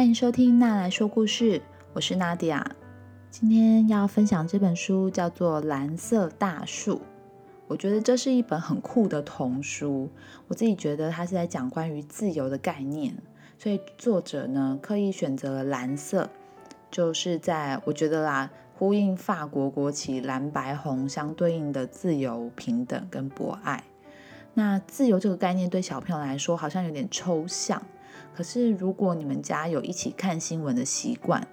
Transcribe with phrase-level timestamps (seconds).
[0.00, 1.60] 欢迎收听娜来说故事，
[1.92, 2.66] 我是娜迪亚。
[3.30, 6.94] 今天要分享这本书叫做《蓝色大树》，
[7.66, 10.08] 我觉得这是一本很酷的童书。
[10.48, 13.14] 我自己觉得它是在讲关于自由的概念，
[13.58, 16.30] 所以作者呢刻意选择了蓝色，
[16.90, 23.84] 就是在我觉得啦，呼应法国国旗蓝白红相对应的自由、平等跟博爱。
[24.54, 27.82] 那自由这个概念对小朋友来说好像有点抽象。
[28.34, 31.46] 可是，如果你们家有一起看新闻的习惯，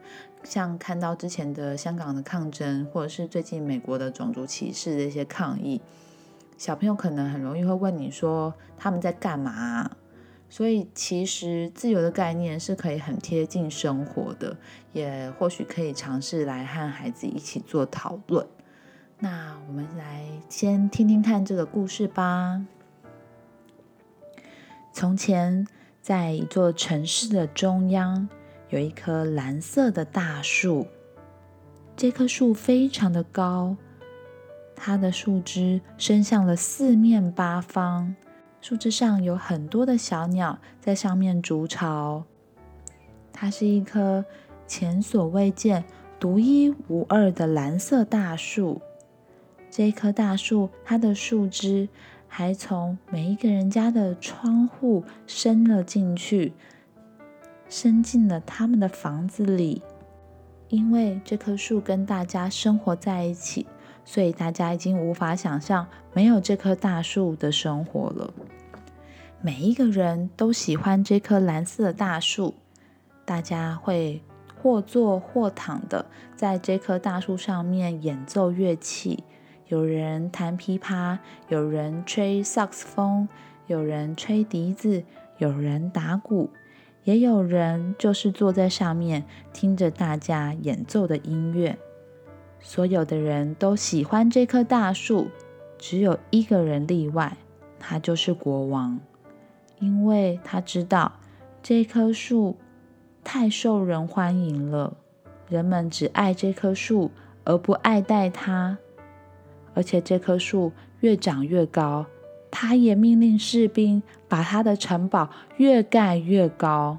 [0.43, 5.81] 像看到之前的香港的抗争，或者是最近美国的种族歧视的一些抗议，
[6.57, 9.91] 小朋友可能很容易会问你说他们在干嘛。
[10.49, 14.55] 所以，其实自由的概念是可以很贴近生活的，
[14.93, 18.47] 也或许可以尝试来和孩子一起做讨论。
[19.19, 22.65] 那我们来先听听看这个故事吧。
[24.93, 25.67] 从前。
[26.07, 28.29] 在一座城市的中央，
[28.69, 30.87] 有一棵蓝色的大树。
[31.97, 33.75] 这棵树非常的高，
[34.73, 38.15] 它的树枝伸向了四面八方，
[38.61, 42.23] 树枝上有很多的小鸟在上面筑巢。
[43.33, 44.23] 它是一棵
[44.65, 45.83] 前所未见、
[46.17, 48.79] 独一无二的蓝色大树。
[49.69, 51.89] 这棵大树，它的树枝。
[52.27, 56.53] 还从每一个人家的窗户伸了进去，
[57.69, 59.81] 伸进了他们的房子里。
[60.69, 63.65] 因为这棵树跟大家生活在一起，
[64.03, 68.33] 所以大家已经无法想象没有这棵大树的生活了。
[69.41, 72.53] 每一个人都喜欢这棵蓝色的大树，
[73.23, 74.21] 大家会
[74.61, 79.23] 或坐或躺的在这棵大树上面演奏乐器。
[79.67, 81.17] 有人弹琵琶，
[81.49, 83.27] 有人吹萨克斯风，
[83.65, 85.03] 有人吹笛子，
[85.37, 86.49] 有人打鼓，
[87.03, 91.77] 也有人就是坐在上面听着大家演奏的音乐。
[92.61, 95.27] 所有的人都喜欢这棵大树，
[95.77, 97.35] 只有一个人例外，
[97.77, 98.97] 他就是国王，
[99.79, 101.11] 因为他知道
[101.61, 102.55] 这棵树
[103.21, 104.95] 太受人欢迎了，
[105.49, 107.11] 人们只爱这棵树，
[107.43, 108.77] 而不爱戴它。
[109.77, 110.71] 而且这棵树
[111.01, 112.07] 越长越高，
[112.49, 116.97] 他也命令士兵把他的城堡越盖越高。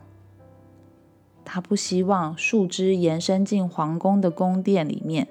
[1.44, 5.26] 他不希望树枝延伸进皇宫的宫殿里面，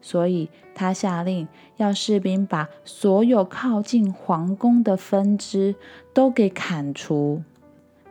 [0.00, 5.74] 所以他下令要士兵把所有靠近皇宫的分支
[6.12, 7.42] 都给砍除。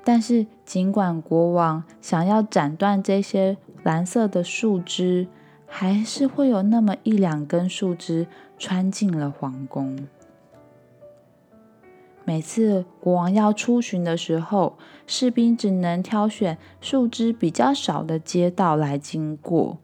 [0.03, 5.29] 但是，尽管国王想要斩断这些蓝色的树枝，
[5.75, 8.28] 还是会有那么一两根树枝
[8.59, 10.07] 穿进了皇宫。
[12.23, 19.79] 每次国王要出巡的时候，士兵只能挑选树枝比较少的街道来经过。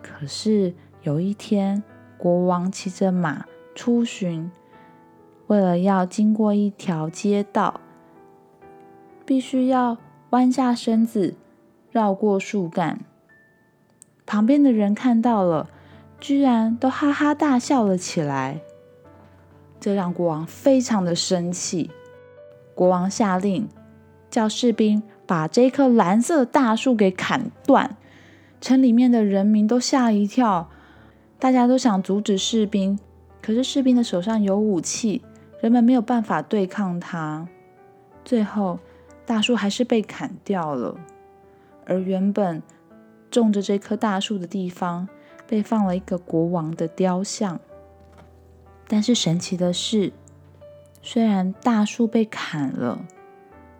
[0.00, 0.72] 可是
[1.02, 1.82] 有一天，
[2.16, 3.44] 国王骑着马
[3.74, 4.50] 出巡，
[5.48, 7.82] 为了要经过一条街道，
[9.26, 9.98] 必须要
[10.30, 11.34] 弯下身子
[11.90, 13.00] 绕过树干。
[14.26, 15.68] 旁边的人看到了，
[16.18, 18.60] 居然都哈哈大笑了起来。
[19.78, 21.90] 这让国王非常的生气。
[22.74, 23.68] 国王下令，
[24.30, 27.96] 叫士兵把这棵蓝色大树给砍断。
[28.60, 30.70] 城里面的人民都吓一跳，
[31.38, 32.98] 大家都想阻止士兵，
[33.42, 35.22] 可是士兵的手上有武器，
[35.60, 37.46] 人们没有办法对抗他。
[38.24, 38.78] 最后，
[39.26, 40.96] 大树还是被砍掉了，
[41.84, 42.62] 而原本。
[43.34, 45.08] 种着这棵大树的地方，
[45.48, 47.60] 被放了一个国王的雕像。
[48.86, 50.12] 但是神奇的是，
[51.02, 53.04] 虽然大树被砍了，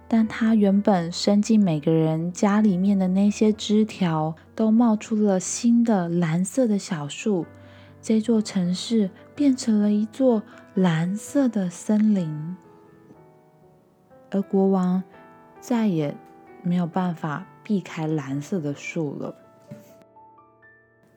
[0.08, 7.46] 但它原本伸进每个人家里面的那些枝条，都冒出了新的蓝色的小树。
[8.02, 10.42] 这座城市变成了一座
[10.74, 12.56] 蓝色的森林，
[14.30, 15.02] 而国王
[15.60, 16.14] 再也
[16.62, 19.34] 没有办法避开蓝色的树了。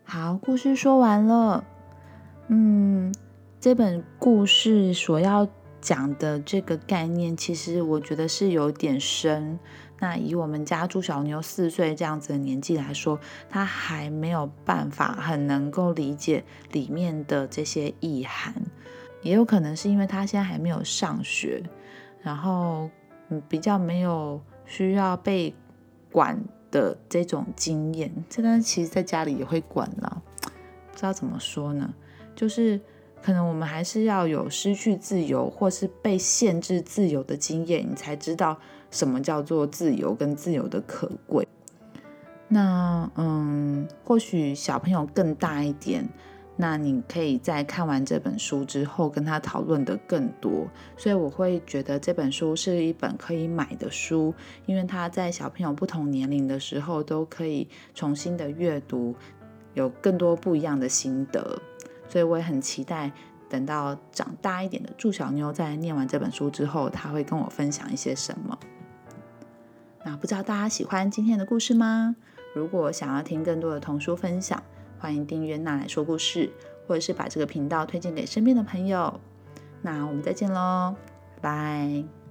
[0.10, 1.66] 好，故事说完了。
[2.48, 3.14] 嗯，
[3.60, 5.46] 这本故事所要
[5.82, 9.60] 讲的这个概念，其实我觉得是有点深。
[10.00, 13.20] 那以我们家猪小妞四岁这样子的年纪来说，
[13.50, 18.54] 她还没有办法很能够理解里面的这些意涵。
[19.22, 21.62] 也有可能是因为她现在还没有上学，
[22.22, 22.90] 然后
[23.28, 25.54] 嗯，比较没有需要被
[26.14, 26.42] 管。
[26.72, 30.22] 的这种经验，这个其实在家里也会管了。
[30.92, 31.94] 不知道怎么说呢？
[32.36, 32.80] 就是
[33.22, 38.58] 可能我们还是要有失去自由或是被限制自由的经验，你才知道
[38.92, 41.48] 什么叫做自由跟自由的可贵。
[42.48, 46.08] 那嗯，或许小朋友更大一点，
[46.60, 50.68] 那你可以在看完这本书之后跟他讨论的更多。
[50.98, 54.34] 所以我会觉得这本书是一本可以买的书，
[54.66, 59.16] 因为他在小朋友不同年龄的时候都可以重新的阅读，
[59.76, 61.62] 有更多不一样的心得。
[62.10, 63.12] 所以我也很期待
[63.48, 68.58] 等到长大一点的祝小妞在念完这本书之后，他会跟我分享一些什么。
[70.04, 72.16] 那不知道大家喜欢今天的故事吗？
[72.56, 74.64] 如果想要听更多的童书分享，
[75.00, 76.50] 欢迎订阅“娜来说故事”，
[76.88, 79.20] 或者是把这个频道推荐给身边的朋友。
[79.82, 80.96] 那我们再见喽，
[81.42, 82.27] 拜拜。